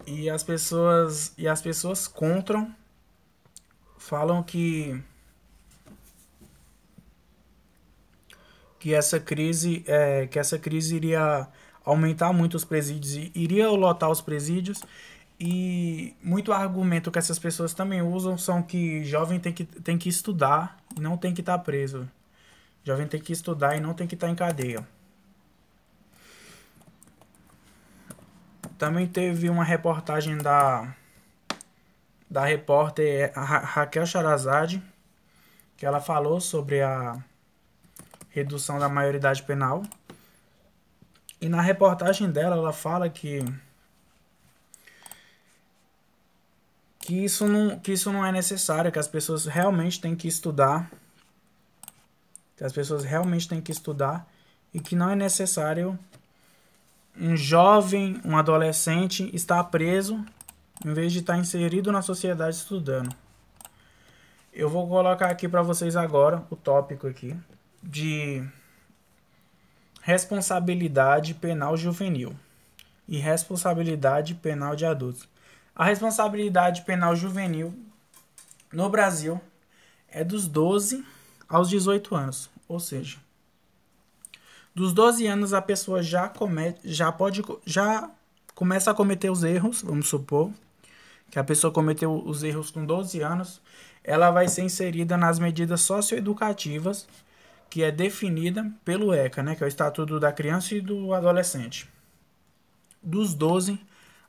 E 0.06 0.28
as 0.28 0.42
pessoas 0.42 1.32
e 1.38 1.48
as 1.48 1.62
pessoas 1.62 2.06
contra 2.06 2.68
falam 3.96 4.42
que 4.42 5.02
que 8.78 8.92
essa 8.92 9.18
crise 9.18 9.82
é, 9.86 10.26
que 10.26 10.38
essa 10.38 10.58
crise 10.58 10.96
iria 10.96 11.48
aumentar 11.82 12.34
muito 12.34 12.54
os 12.54 12.66
presídios 12.66 13.30
iria 13.34 13.70
lotar 13.70 14.10
os 14.10 14.20
presídios 14.20 14.82
e 15.38 16.14
muito 16.22 16.52
argumento 16.52 17.10
que 17.10 17.18
essas 17.18 17.38
pessoas 17.38 17.74
também 17.74 18.02
usam 18.02 18.38
são 18.38 18.62
que 18.62 19.04
jovem 19.04 19.40
tem 19.40 19.52
que, 19.52 19.64
tem 19.64 19.98
que 19.98 20.08
estudar 20.08 20.78
e 20.96 21.00
não 21.00 21.16
tem 21.16 21.34
que 21.34 21.40
estar 21.40 21.58
tá 21.58 21.64
preso 21.64 22.08
jovem 22.84 23.06
tem 23.06 23.20
que 23.20 23.32
estudar 23.32 23.76
e 23.76 23.80
não 23.80 23.94
tem 23.94 24.06
que 24.06 24.14
estar 24.14 24.28
tá 24.28 24.32
em 24.32 24.36
cadeia 24.36 24.86
também 28.78 29.06
teve 29.06 29.48
uma 29.48 29.64
reportagem 29.64 30.38
da 30.38 30.94
da 32.34 32.44
repórter 32.44 33.32
Ra 33.32 33.58
Raquel 33.58 34.04
Charazade, 34.04 34.82
que 35.76 35.86
ela 35.86 36.00
falou 36.00 36.40
sobre 36.40 36.82
a 36.82 37.22
redução 38.28 38.76
da 38.76 38.88
maioridade 38.88 39.44
penal. 39.44 39.84
E 41.40 41.48
na 41.48 41.60
reportagem 41.60 42.28
dela, 42.28 42.56
ela 42.56 42.72
fala 42.72 43.08
que 43.08 43.44
que 47.04 47.22
isso 47.22 47.46
não, 47.46 47.78
que 47.78 47.92
isso 47.92 48.10
não 48.10 48.24
é 48.24 48.32
necessário, 48.32 48.90
que 48.90 48.98
as 48.98 49.06
pessoas 49.06 49.44
realmente 49.44 50.00
têm 50.00 50.16
que 50.16 50.26
estudar, 50.26 50.90
que 52.56 52.64
as 52.64 52.72
pessoas 52.72 53.04
realmente 53.04 53.46
têm 53.46 53.60
que 53.60 53.70
estudar 53.70 54.26
e 54.72 54.80
que 54.80 54.96
não 54.96 55.10
é 55.10 55.14
necessário 55.14 55.98
um 57.14 57.36
jovem, 57.36 58.18
um 58.24 58.38
adolescente 58.38 59.30
estar 59.34 59.62
preso 59.64 60.24
em 60.82 60.94
vez 60.94 61.12
de 61.12 61.18
estar 61.18 61.36
inserido 61.36 61.92
na 61.92 62.00
sociedade 62.00 62.56
estudando. 62.56 63.14
Eu 64.50 64.70
vou 64.70 64.88
colocar 64.88 65.28
aqui 65.28 65.46
para 65.46 65.60
vocês 65.60 65.96
agora 65.96 66.42
o 66.48 66.56
tópico 66.56 67.06
aqui 67.06 67.36
de 67.82 68.42
responsabilidade 70.00 71.34
penal 71.34 71.76
juvenil 71.76 72.34
e 73.06 73.18
responsabilidade 73.18 74.34
penal 74.36 74.74
de 74.74 74.86
adultos. 74.86 75.33
A 75.74 75.84
responsabilidade 75.84 76.82
penal 76.82 77.16
juvenil 77.16 77.74
no 78.72 78.88
Brasil 78.88 79.40
é 80.08 80.22
dos 80.22 80.46
12 80.46 81.04
aos 81.48 81.68
18 81.68 82.14
anos, 82.14 82.50
ou 82.68 82.78
seja, 82.78 83.18
dos 84.74 84.92
12 84.92 85.26
anos 85.26 85.52
a 85.52 85.60
pessoa 85.60 86.02
já 86.02 86.28
comete, 86.28 86.80
já 86.84 87.10
pode 87.10 87.42
já 87.66 88.08
começa 88.54 88.90
a 88.90 88.94
cometer 88.94 89.30
os 89.30 89.42
erros, 89.42 89.82
vamos 89.82 90.08
supor, 90.08 90.50
que 91.30 91.38
a 91.38 91.44
pessoa 91.44 91.72
cometeu 91.72 92.22
os 92.24 92.44
erros 92.44 92.70
com 92.70 92.86
12 92.86 93.20
anos, 93.20 93.60
ela 94.04 94.30
vai 94.30 94.46
ser 94.46 94.62
inserida 94.62 95.16
nas 95.16 95.38
medidas 95.40 95.80
socioeducativas 95.80 97.06
que 97.68 97.82
é 97.82 97.90
definida 97.90 98.70
pelo 98.84 99.12
ECA, 99.12 99.42
né, 99.42 99.56
que 99.56 99.64
é 99.64 99.66
o 99.66 99.68
Estatuto 99.68 100.20
da 100.20 100.30
Criança 100.30 100.76
e 100.76 100.80
do 100.80 101.12
Adolescente. 101.12 101.88
Dos 103.02 103.34
12 103.34 103.80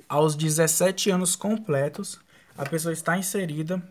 aos 0.07 0.35
17 0.35 1.09
anos 1.09 1.35
completos, 1.35 2.19
a 2.57 2.63
pessoa 2.67 2.93
está 2.93 3.17
inserida 3.17 3.81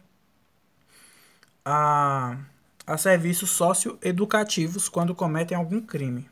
a, 1.64 2.38
a 2.86 2.96
serviços 2.96 3.50
socioeducativos 3.50 4.88
quando 4.88 5.14
cometem 5.14 5.56
algum 5.56 5.80
crime. 5.80 6.28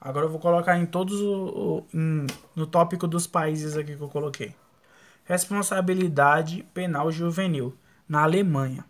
Agora 0.00 0.26
eu 0.26 0.30
vou 0.30 0.38
colocar 0.38 0.78
em 0.78 0.86
todos 0.86 1.20
o, 1.20 1.44
o 1.44 1.86
em, 1.92 2.26
no 2.54 2.66
tópico 2.66 3.06
dos 3.06 3.26
países 3.26 3.76
aqui 3.76 3.96
que 3.96 4.02
eu 4.02 4.08
coloquei. 4.08 4.54
Responsabilidade 5.24 6.64
penal 6.72 7.10
juvenil 7.10 7.76
na 8.08 8.22
Alemanha. 8.22 8.84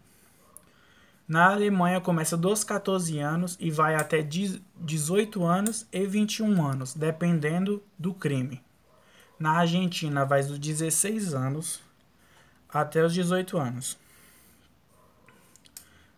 Na 1.27 1.53
Alemanha 1.53 2.01
começa 2.01 2.37
dos 2.37 2.63
14 2.63 3.19
anos 3.19 3.57
e 3.59 3.71
vai 3.71 3.97
até 3.97 4.23
18 4.23 5.45
anos 5.45 5.87
e 5.91 6.07
21 6.07 6.65
anos, 6.65 6.95
dependendo 6.95 7.83
do 7.99 8.15
crime. 8.15 8.63
Na 9.38 9.59
Argentina 9.59 10.25
vai 10.25 10.43
dos 10.43 10.59
16 10.59 11.35
anos 11.35 11.81
até 12.69 13.05
os 13.05 13.12
18 13.12 13.59
anos. 13.59 13.99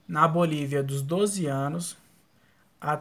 Na 0.06 0.26
Bolívia 0.26 0.82
dos 0.82 1.02
12 1.02 1.46
anos 1.46 1.96
a, 2.80 3.00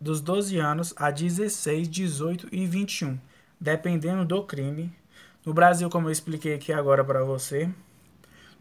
dos 0.00 0.20
12 0.20 0.58
anos 0.58 0.92
a 0.96 1.10
16, 1.10 1.88
18 1.88 2.48
e 2.52 2.66
21, 2.66 3.18
dependendo 3.60 4.24
do 4.24 4.42
crime 4.42 4.92
no 5.44 5.52
Brasil, 5.52 5.90
como 5.90 6.08
eu 6.08 6.12
expliquei 6.12 6.54
aqui 6.54 6.72
agora 6.72 7.04
para 7.04 7.22
você, 7.22 7.70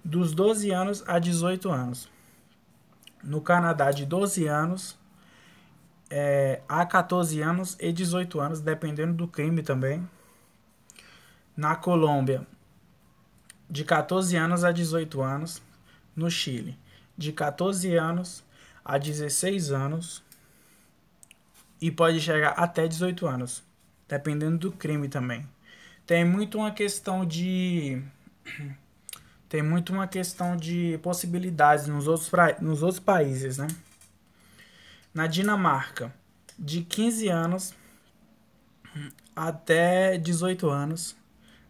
dos 0.04 0.34
12 0.34 0.70
anos 0.72 1.04
a 1.08 1.18
18 1.18 1.72
anos. 1.72 2.10
No 3.24 3.40
Canadá, 3.40 3.90
de 3.92 4.06
12 4.06 4.48
anos 4.48 4.98
é, 6.10 6.62
a 6.68 6.86
14 6.86 7.42
anos 7.42 7.78
e 7.80 7.92
18 7.92 8.40
anos, 8.40 8.60
dependendo 8.60 9.14
do 9.14 9.28
crime 9.28 9.64
também. 9.64 10.08
Na 11.56 11.76
Colômbia, 11.76 12.48
de 13.70 13.84
14 13.84 14.36
anos 14.36 14.64
a 14.64 14.72
18 14.72 15.22
anos. 15.22 15.62
No 16.16 16.30
Chile, 16.30 16.78
de 17.18 17.32
14 17.32 17.96
anos 17.96 18.44
a 18.86 18.98
16 18.98 19.72
anos. 19.72 20.24
E 21.82 21.90
pode 21.92 22.20
chegar 22.20 22.52
até 22.52 22.88
18 22.88 23.26
anos, 23.26 23.64
dependendo 24.08 24.58
do 24.58 24.72
crime 24.72 25.10
também. 25.10 25.48
Tem 26.06 26.24
muito 26.24 26.58
uma 26.58 26.72
questão 26.72 27.26
de. 27.26 28.02
Tem 29.50 29.62
muito 29.62 29.94
uma 29.94 30.08
questão 30.08 30.56
de 30.56 31.00
possibilidades 31.02 31.88
nos 31.88 32.08
outros, 32.08 32.32
nos 32.60 32.82
outros 32.82 33.00
países, 33.00 33.58
né? 33.58 33.68
Na 35.14 35.28
Dinamarca, 35.28 36.14
de 36.58 36.82
15 36.82 37.28
anos 37.28 37.74
até 39.36 40.18
18 40.18 40.70
anos. 40.70 41.16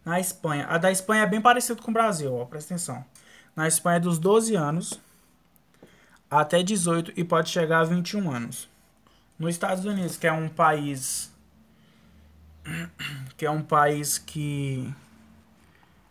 Na 0.04 0.20
Espanha, 0.20 0.66
a 0.68 0.76
da 0.76 0.92
Espanha 0.92 1.22
é 1.22 1.26
bem 1.26 1.40
parecido 1.40 1.82
com 1.82 1.90
o 1.90 1.94
Brasil, 1.94 2.34
ó, 2.34 2.44
presta 2.44 2.74
atenção. 2.74 3.04
Na 3.56 3.66
Espanha 3.66 3.96
é 3.96 4.00
dos 4.00 4.18
12 4.18 4.54
anos 4.54 5.00
até 6.30 6.62
18 6.62 7.12
e 7.16 7.24
pode 7.24 7.48
chegar 7.48 7.80
a 7.80 7.84
21 7.84 8.30
anos. 8.30 8.68
Nos 9.38 9.50
Estados 9.50 9.84
Unidos, 9.84 10.16
que 10.16 10.26
é 10.26 10.32
um 10.32 10.48
país 10.48 11.32
que 13.36 13.46
é 13.46 13.50
um 13.50 13.62
país 13.62 14.18
que 14.18 14.92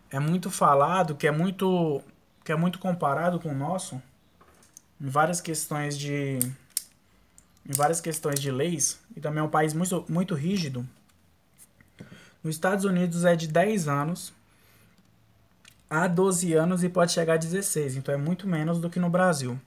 é 0.09 0.19
muito 0.19 0.49
falado, 0.49 1.15
que 1.15 1.27
é 1.27 1.31
muito 1.31 2.01
que 2.43 2.51
é 2.51 2.55
muito 2.55 2.79
comparado 2.79 3.39
com 3.39 3.49
o 3.49 3.55
nosso 3.55 4.01
em 4.99 5.07
várias 5.07 5.39
questões 5.39 5.97
de 5.97 6.39
em 7.65 7.71
várias 7.71 8.01
questões 8.01 8.39
de 8.39 8.51
leis 8.51 8.99
e 9.15 9.21
também 9.21 9.39
é 9.39 9.43
um 9.43 9.49
país 9.49 9.73
muito, 9.73 10.05
muito 10.09 10.35
rígido. 10.35 10.87
Nos 12.43 12.55
Estados 12.55 12.83
Unidos 12.83 13.23
é 13.23 13.35
de 13.35 13.47
10 13.47 13.87
anos 13.87 14.33
a 15.89 16.07
12 16.07 16.53
anos 16.53 16.83
e 16.83 16.89
pode 16.89 17.11
chegar 17.11 17.35
a 17.35 17.37
16, 17.37 17.97
então 17.97 18.13
é 18.13 18.17
muito 18.17 18.47
menos 18.47 18.79
do 18.79 18.89
que 18.89 18.99
no 18.99 19.09
Brasil. 19.09 19.59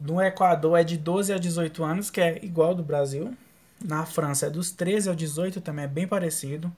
No 0.00 0.22
Equador 0.22 0.78
é 0.78 0.82
de 0.82 0.96
12 0.96 1.32
a 1.32 1.38
18 1.38 1.84
anos, 1.84 2.10
que 2.10 2.20
é 2.20 2.42
igual 2.44 2.74
do 2.74 2.82
Brasil. 2.82 3.36
Na 3.84 4.06
França 4.06 4.46
é 4.46 4.50
dos 4.50 4.70
13 4.70 5.10
ao 5.10 5.14
18, 5.14 5.60
também 5.60 5.84
é 5.84 5.88
bem 5.88 6.08
parecido. 6.08 6.74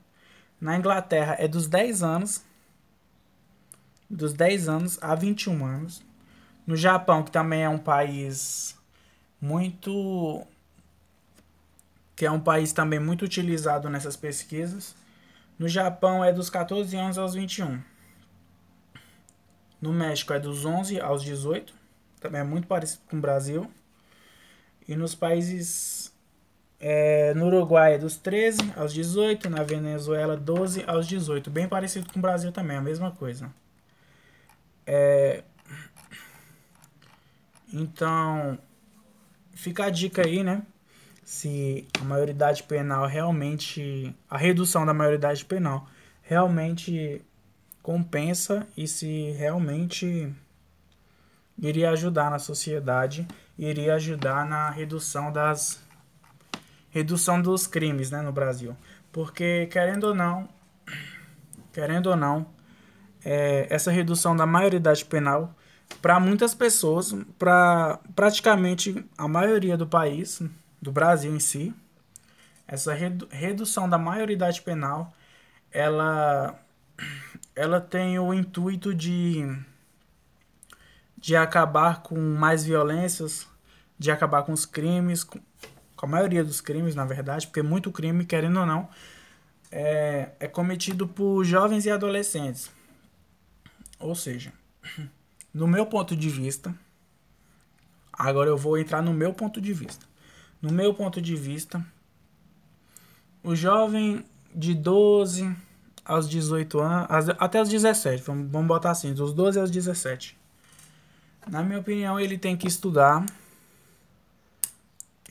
Na 0.60 0.76
Inglaterra 0.76 1.36
é 1.38 1.46
dos 1.46 1.68
10 1.68 2.02
anos, 2.02 2.42
dos 4.08 4.32
10 4.32 4.68
anos 4.68 4.98
a 5.00 5.14
21 5.14 5.64
anos. 5.64 6.02
No 6.66 6.76
Japão, 6.76 7.22
que 7.22 7.30
também 7.30 7.62
é 7.62 7.68
um 7.68 7.78
país 7.78 8.76
muito 9.40 10.44
que 12.20 12.26
é 12.26 12.30
um 12.30 12.38
país 12.38 12.70
também 12.70 12.98
muito 12.98 13.24
utilizado 13.24 13.88
nessas 13.88 14.14
pesquisas. 14.14 14.94
No 15.58 15.66
Japão 15.66 16.22
é 16.22 16.30
dos 16.30 16.50
14 16.50 16.94
anos 16.94 17.16
aos 17.16 17.32
21. 17.32 17.80
No 19.80 19.90
México 19.90 20.34
é 20.34 20.38
dos 20.38 20.66
11 20.66 21.00
aos 21.00 21.22
18, 21.22 21.72
também 22.20 22.42
é 22.42 22.44
muito 22.44 22.66
parecido 22.68 23.00
com 23.08 23.16
o 23.16 23.20
Brasil. 23.22 23.70
E 24.86 24.94
nos 24.94 25.14
países 25.14 26.12
é, 26.78 27.32
no 27.32 27.46
Uruguai 27.46 27.94
é 27.94 27.98
dos 27.98 28.18
13 28.18 28.70
aos 28.76 28.92
18, 28.92 29.48
na 29.48 29.62
Venezuela 29.62 30.36
12 30.36 30.84
aos 30.86 31.08
18, 31.08 31.50
bem 31.50 31.66
parecido 31.66 32.12
com 32.12 32.18
o 32.18 32.22
Brasil 32.22 32.52
também, 32.52 32.76
a 32.76 32.82
mesma 32.82 33.10
coisa. 33.12 33.50
É, 34.86 35.42
então, 37.72 38.58
fica 39.54 39.86
a 39.86 39.90
dica 39.90 40.20
aí, 40.26 40.44
né? 40.44 40.66
Se 41.30 41.86
a 42.00 42.02
maioridade 42.02 42.64
penal 42.64 43.06
realmente. 43.06 44.12
A 44.28 44.36
redução 44.36 44.84
da 44.84 44.92
maioridade 44.92 45.44
penal 45.44 45.86
realmente 46.22 47.24
compensa 47.84 48.66
e 48.76 48.88
se 48.88 49.30
realmente 49.38 50.34
iria 51.56 51.90
ajudar 51.90 52.32
na 52.32 52.40
sociedade, 52.40 53.28
iria 53.56 53.94
ajudar 53.94 54.44
na 54.44 54.70
redução 54.70 55.30
das 55.30 55.80
redução 56.90 57.40
dos 57.40 57.64
crimes, 57.64 58.10
né, 58.10 58.20
no 58.22 58.32
Brasil. 58.32 58.76
Porque 59.12 59.66
querendo 59.66 60.08
ou 60.08 60.14
não, 60.16 60.48
querendo 61.72 62.08
ou 62.08 62.16
não, 62.16 62.44
é, 63.24 63.68
essa 63.70 63.92
redução 63.92 64.34
da 64.34 64.46
maioridade 64.46 65.04
penal 65.04 65.54
para 66.02 66.18
muitas 66.18 66.56
pessoas, 66.56 67.14
para 67.38 68.00
praticamente 68.16 69.04
a 69.16 69.28
maioria 69.28 69.76
do 69.76 69.86
país, 69.86 70.42
do 70.80 70.90
Brasil 70.90 71.34
em 71.34 71.40
si, 71.40 71.74
essa 72.66 72.94
redu 72.94 73.28
redução 73.30 73.88
da 73.88 73.98
maioridade 73.98 74.62
penal, 74.62 75.12
ela, 75.72 76.58
ela 77.54 77.80
tem 77.80 78.18
o 78.18 78.32
intuito 78.32 78.94
de, 78.94 79.44
de 81.16 81.36
acabar 81.36 82.02
com 82.02 82.16
mais 82.18 82.64
violências, 82.64 83.46
de 83.98 84.10
acabar 84.10 84.42
com 84.42 84.52
os 84.52 84.64
crimes, 84.64 85.24
com, 85.24 85.40
a 86.00 86.06
maioria 86.06 86.42
dos 86.42 86.60
crimes, 86.60 86.94
na 86.94 87.04
verdade, 87.04 87.46
porque 87.46 87.62
muito 87.62 87.92
crime, 87.92 88.24
querendo 88.24 88.60
ou 88.60 88.66
não, 88.66 88.88
é, 89.70 90.30
é 90.40 90.48
cometido 90.48 91.06
por 91.06 91.44
jovens 91.44 91.84
e 91.84 91.90
adolescentes. 91.90 92.70
Ou 93.98 94.14
seja, 94.14 94.52
no 95.52 95.66
meu 95.66 95.84
ponto 95.84 96.16
de 96.16 96.30
vista, 96.30 96.74
agora 98.12 98.48
eu 98.48 98.56
vou 98.56 98.78
entrar 98.78 99.02
no 99.02 99.12
meu 99.12 99.34
ponto 99.34 99.60
de 99.60 99.72
vista. 99.72 100.09
No 100.60 100.70
meu 100.70 100.92
ponto 100.92 101.20
de 101.20 101.34
vista, 101.34 101.84
o 103.42 103.54
jovem 103.54 104.24
de 104.54 104.74
12 104.74 105.54
aos 106.04 106.28
18 106.28 106.80
anos, 106.80 107.08
até 107.38 107.62
os 107.62 107.68
17, 107.68 108.22
vamos, 108.22 108.66
botar 108.66 108.90
assim, 108.90 109.14
dos 109.14 109.32
12 109.32 109.58
aos 109.58 109.70
17. 109.70 110.36
Na 111.46 111.62
minha 111.62 111.78
opinião, 111.78 112.20
ele 112.20 112.36
tem 112.36 112.56
que 112.56 112.66
estudar, 112.66 113.24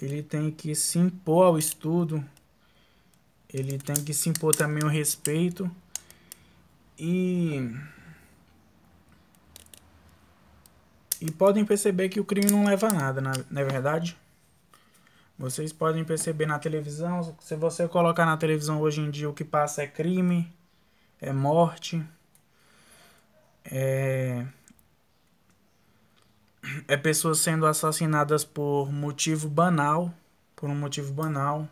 ele 0.01 0.23
tem 0.23 0.49
que 0.49 0.73
se 0.73 0.97
impor 0.97 1.45
ao 1.45 1.57
estudo, 1.57 2.23
ele 3.53 3.77
tem 3.77 4.03
que 4.03 4.13
se 4.13 4.29
impor 4.29 4.55
também 4.55 4.83
o 4.83 4.87
respeito 4.87 5.69
e 6.97 7.71
E 11.21 11.29
podem 11.31 11.65
perceber 11.65 12.07
que 12.07 12.19
o 12.19 12.23
crime 12.23 12.49
não 12.49 12.63
leva 12.63 12.87
a 12.87 12.93
nada, 12.93 13.19
não 13.21 13.61
é 13.61 13.65
verdade? 13.65 14.15
Vocês 15.39 15.71
podem 15.71 16.03
perceber 16.03 16.45
na 16.45 16.59
televisão, 16.59 17.33
se 17.39 17.55
você 17.55 17.87
colocar 17.87 18.25
na 18.25 18.35
televisão 18.35 18.81
hoje 18.81 18.99
em 18.99 19.09
dia 19.09 19.29
o 19.29 19.33
que 19.33 19.45
passa 19.45 19.81
é 19.81 19.87
crime, 19.87 20.53
é 21.21 21.31
morte, 21.31 22.05
é, 23.63 24.45
é 26.89 26.97
pessoas 26.97 27.39
sendo 27.39 27.65
assassinadas 27.65 28.43
por 28.43 28.91
motivo 28.91 29.47
banal, 29.47 30.13
por 30.57 30.69
um 30.69 30.75
motivo 30.75 31.13
banal. 31.13 31.65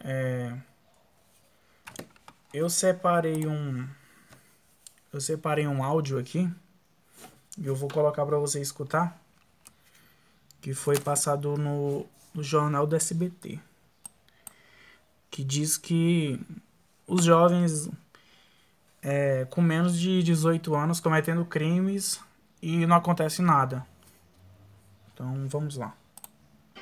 É, 0.00 0.56
eu 2.54 2.70
separei 2.70 3.46
um 3.46 3.86
eu 5.12 5.20
separei 5.20 5.66
um 5.66 5.82
áudio 5.84 6.18
aqui 6.18 6.50
eu 7.62 7.74
vou 7.74 7.88
colocar 7.88 8.24
para 8.26 8.38
você 8.38 8.60
escutar, 8.60 9.18
que 10.66 10.74
foi 10.74 10.98
passado 10.98 11.56
no, 11.56 12.04
no 12.34 12.42
jornal 12.42 12.88
do 12.88 12.96
SBT, 12.96 13.60
que 15.30 15.44
diz 15.44 15.76
que 15.76 16.40
os 17.06 17.22
jovens 17.22 17.88
é, 19.00 19.46
com 19.48 19.62
menos 19.62 19.96
de 19.96 20.24
18 20.24 20.74
anos 20.74 20.98
cometendo 20.98 21.44
crimes 21.44 22.18
e 22.60 22.84
não 22.84 22.96
acontece 22.96 23.40
nada. 23.42 23.86
Então 25.14 25.46
vamos 25.46 25.76
lá. 25.76 25.96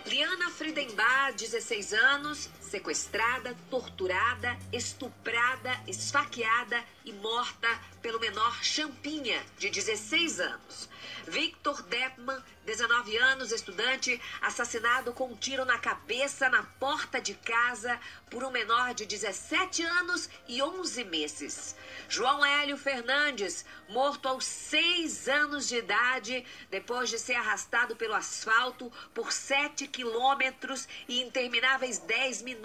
Liana 0.06 0.48
Friedenbach, 0.48 1.36
16 1.36 1.92
anos, 1.92 2.48
sequestrada, 2.74 3.56
torturada, 3.70 4.58
estuprada, 4.72 5.80
esfaqueada 5.86 6.82
e 7.04 7.12
morta 7.12 7.68
pelo 8.02 8.18
menor 8.18 8.64
Champinha, 8.64 9.40
de 9.56 9.70
16 9.70 10.40
anos. 10.40 10.88
Victor 11.26 11.82
Deppmann, 11.82 12.42
19 12.66 13.16
anos, 13.16 13.52
estudante, 13.52 14.20
assassinado 14.42 15.12
com 15.12 15.28
um 15.28 15.36
tiro 15.36 15.64
na 15.64 15.78
cabeça 15.78 16.48
na 16.48 16.62
porta 16.62 17.20
de 17.20 17.34
casa 17.34 17.98
por 18.30 18.42
um 18.42 18.50
menor 18.50 18.92
de 18.92 19.06
17 19.06 19.82
anos 19.82 20.28
e 20.48 20.60
11 20.60 21.04
meses. 21.04 21.76
João 22.08 22.44
Hélio 22.44 22.76
Fernandes, 22.76 23.64
morto 23.88 24.28
aos 24.28 24.44
6 24.44 25.28
anos 25.28 25.68
de 25.68 25.76
idade, 25.76 26.44
depois 26.70 27.08
de 27.08 27.18
ser 27.18 27.34
arrastado 27.34 27.94
pelo 27.96 28.14
asfalto 28.14 28.90
por 29.14 29.32
7 29.32 29.86
quilômetros 29.86 30.88
e 31.08 31.22
intermináveis 31.22 31.98
10 31.98 32.42
minutos. 32.42 32.63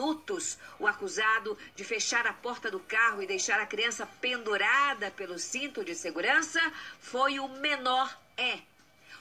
O 0.80 0.88
acusado 0.88 1.58
de 1.76 1.84
fechar 1.84 2.26
a 2.26 2.34
porta 2.34 2.72
do 2.72 2.80
carro 2.80 3.22
e 3.22 3.28
deixar 3.28 3.60
a 3.60 3.66
criança 3.66 4.08
pendurada 4.22 5.12
pelo 5.12 5.38
cinto 5.38 5.84
de 5.84 5.94
segurança 5.94 6.62
foi 7.00 7.40
o 7.40 7.48
menor 7.50 8.18
é 8.38 8.60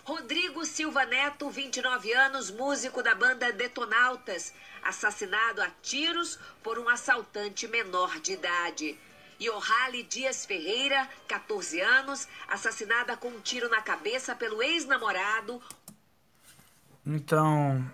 Rodrigo 0.04 0.64
Silva 0.64 1.04
Neto, 1.04 1.50
29 1.50 2.12
anos, 2.12 2.50
músico 2.50 3.02
da 3.02 3.14
banda 3.14 3.52
Detonautas, 3.52 4.54
assassinado 4.82 5.60
a 5.60 5.68
tiros 5.82 6.38
por 6.62 6.78
um 6.78 6.88
assaltante 6.88 7.68
menor 7.68 8.18
de 8.20 8.32
idade. 8.32 8.98
Yohali 9.38 10.04
Dias 10.04 10.46
Ferreira, 10.46 11.06
14 11.26 11.80
anos, 11.80 12.26
assassinada 12.48 13.16
com 13.16 13.28
um 13.28 13.40
tiro 13.40 13.68
na 13.68 13.82
cabeça 13.82 14.34
pelo 14.34 14.62
ex-namorado. 14.62 15.60
Então, 17.04 17.84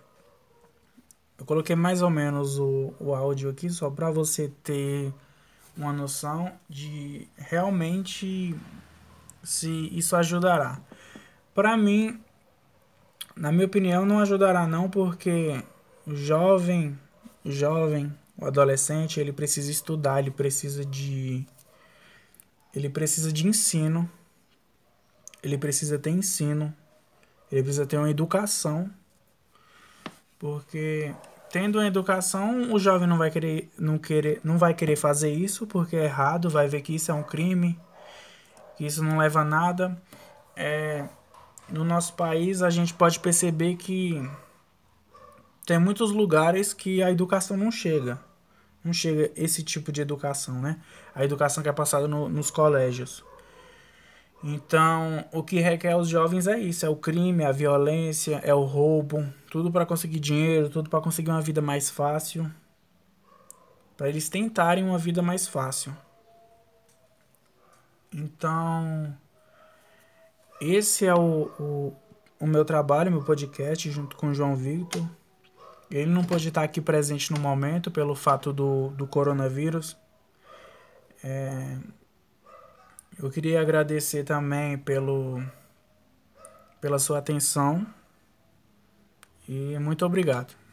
eu 1.38 1.44
coloquei 1.44 1.75
mais 1.77 2.03
ou 2.03 2.11
menos 2.11 2.59
o, 2.59 2.94
o 3.01 3.14
áudio 3.14 3.51
aqui 3.51 3.68
só 3.70 3.90
para 3.90 4.11
você 4.11 4.53
ter 4.62 5.12
uma 5.77 5.92
noção 5.92 6.53
de 6.68 7.29
realmente 7.37 8.55
se 9.42 9.88
isso 9.97 10.14
ajudará. 10.16 10.81
Para 11.55 11.77
mim, 11.77 12.20
na 13.37 13.51
minha 13.51 13.66
opinião, 13.66 14.07
não 14.07 14.20
ajudará 14.20 14.66
não, 14.66 14.88
porque 14.88 15.62
o 16.07 16.14
jovem, 16.14 16.99
o 17.44 17.51
jovem, 17.51 18.12
o 18.37 18.47
adolescente, 18.47 19.20
ele 19.20 19.33
precisa 19.33 19.70
estudar, 19.70 20.20
ele 20.20 20.31
precisa 20.31 20.85
de 20.85 21.47
ele 22.75 22.88
precisa 22.88 23.33
de 23.33 23.47
ensino. 23.47 24.11
Ele 25.42 25.57
precisa 25.57 25.99
ter 25.99 26.11
ensino. 26.11 26.75
Ele 27.51 27.62
precisa 27.62 27.87
ter 27.87 27.97
uma 27.97 28.11
educação. 28.11 28.90
Porque 30.44 31.11
tendo 31.50 31.78
uma 31.78 31.87
educação, 31.87 32.70
o 32.70 32.78
jovem 32.78 33.09
não 33.09 33.16
vai 33.16 33.30
querer 33.30 33.72
não 33.78 33.96
querer 33.96 34.42
não 34.44 34.59
vai 34.59 34.74
querer 34.74 34.94
fazer 34.94 35.33
isso 35.33 35.66
porque 35.66 35.96
é 35.96 36.04
errado, 36.04 36.50
vai 36.50 36.68
ver 36.68 36.83
que 36.83 36.94
isso 36.94 37.11
é 37.11 37.14
um 37.14 37.22
crime, 37.22 37.80
que 38.76 38.85
isso 38.85 39.02
não 39.02 39.16
leva 39.16 39.40
a 39.40 39.44
nada. 39.44 39.96
É, 40.54 41.09
no 41.66 41.83
nosso 41.83 42.12
país 42.12 42.61
a 42.61 42.68
gente 42.68 42.92
pode 42.92 43.20
perceber 43.20 43.76
que 43.76 44.22
tem 45.64 45.78
muitos 45.78 46.11
lugares 46.11 46.74
que 46.74 47.02
a 47.02 47.11
educação 47.11 47.57
não 47.57 47.70
chega. 47.70 48.20
Não 48.85 48.92
chega 48.92 49.33
esse 49.35 49.62
tipo 49.62 49.90
de 49.90 50.02
educação, 50.02 50.61
né? 50.61 50.78
A 51.14 51.24
educação 51.24 51.62
que 51.62 51.70
é 51.70 51.72
passada 51.72 52.07
no, 52.07 52.28
nos 52.28 52.50
colégios. 52.50 53.24
Então, 54.46 55.24
o 55.33 55.42
que 55.42 55.59
requer 55.59 55.92
aos 55.92 56.07
jovens 56.07 56.46
é 56.46 56.59
isso: 56.59 56.85
é 56.85 56.88
o 56.88 56.94
crime, 56.96 57.42
a 57.44 57.50
violência, 57.50 58.42
é 58.44 58.54
o 58.54 58.62
roubo, 58.62 59.26
tudo 59.50 59.72
para 59.72 59.87
conseguir 59.87 60.20
dinheiro, 60.20 60.68
tudo 60.68 60.90
para 60.90 61.00
conseguir 61.00 61.30
uma 61.30 61.40
vida 61.40 61.62
mais 61.62 61.88
fácil. 61.88 62.52
Para 63.96 64.07
eles 64.11 64.28
tentarem 64.28 64.85
uma 64.85 64.98
vida 64.98 65.22
mais 65.22 65.48
fácil. 65.48 65.96
Então, 68.12 69.16
esse 70.61 71.07
é 71.07 71.14
o, 71.14 71.50
o, 71.59 71.96
o 72.38 72.46
meu 72.46 72.66
trabalho, 72.66 73.11
meu 73.11 73.24
podcast, 73.24 73.90
junto 73.90 74.14
com 74.14 74.26
o 74.26 74.35
João 74.35 74.54
Victor. 74.54 75.09
Ele 75.90 76.11
não 76.11 76.22
pôde 76.22 76.48
estar 76.48 76.64
aqui 76.64 76.83
presente 76.83 77.33
no 77.33 77.40
momento 77.40 77.90
pelo 77.90 78.14
fato 78.14 78.52
do, 78.52 78.88
do 78.90 79.07
coronavírus. 79.07 79.96
É, 81.22 81.78
eu 83.18 83.31
queria 83.31 83.61
agradecer 83.61 84.24
também 84.24 84.77
pelo, 84.79 85.42
pela 86.81 86.98
sua 86.98 87.18
atenção 87.18 87.87
e 89.48 89.79
muito 89.79 90.05
obrigado. 90.05 90.63